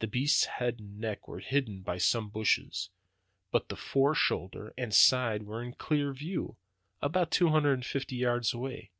The 0.00 0.06
beast's 0.06 0.44
head 0.44 0.78
and 0.78 0.98
neck 1.00 1.26
were 1.26 1.38
hidden 1.38 1.80
by 1.80 1.96
some 1.96 2.28
bushes, 2.28 2.90
but 3.50 3.70
the 3.70 3.76
fore 3.76 4.14
shoulder 4.14 4.74
and 4.76 4.92
side 4.92 5.44
were 5.44 5.62
in 5.62 5.72
clear 5.72 6.12
view, 6.12 6.58
about 7.00 7.30
two 7.30 7.48
hundred 7.48 7.72
and 7.72 7.86
fifty 7.86 8.16
yards 8.16 8.52
away. 8.52 8.90